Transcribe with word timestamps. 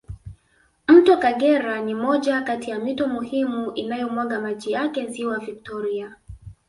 Mto 0.87 1.17
kagera 1.17 1.81
ni 1.81 1.93
moja 1.95 2.41
Kati 2.41 2.71
ya 2.71 2.79
mito 2.79 3.07
muhimu 3.07 3.71
inayo 3.71 4.09
mwaga 4.09 4.39
maji 4.39 4.71
yake 4.71 5.07
ziwa 5.07 5.39
victoria 5.39 6.15